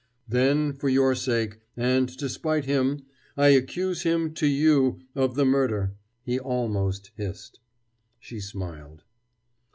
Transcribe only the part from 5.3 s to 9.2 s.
the murder!" he almost hissed. She smiled.